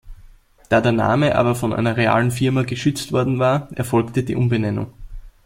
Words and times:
Da 0.69 0.81
der 0.81 0.93
Name 0.93 1.35
aber 1.35 1.53
von 1.53 1.73
einer 1.73 1.95
realen 1.95 2.31
Firma 2.31 2.63
geschützt 2.63 3.11
worden 3.11 3.37
war, 3.37 3.67
erfolgte 3.73 4.23
die 4.23 4.35
Umbenennung. 4.35 4.91